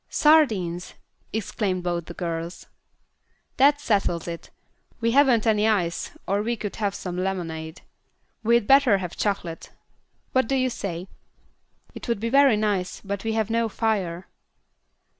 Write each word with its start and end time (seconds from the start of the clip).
"Sardines!" 0.09 0.95
exclaimed 1.31 1.83
both 1.83 2.05
the 2.07 2.15
girls. 2.15 2.65
"That 3.57 3.79
settles 3.79 4.27
it. 4.27 4.49
We 4.99 5.11
haven't 5.11 5.45
any 5.45 5.67
ice, 5.67 6.09
or 6.27 6.41
we 6.41 6.55
could 6.55 6.77
have 6.77 6.95
some 6.95 7.19
lemonade. 7.19 7.81
We'd 8.41 8.65
better 8.65 8.97
have 8.97 9.15
chocolate. 9.15 9.71
What 10.31 10.47
do 10.47 10.55
you 10.55 10.71
say?" 10.71 11.07
"It 11.93 12.07
would 12.07 12.19
be 12.19 12.29
very 12.29 12.57
nice, 12.57 12.99
but 13.05 13.23
we 13.23 13.33
have 13.33 13.51
no 13.51 13.69
fire." 13.69 14.27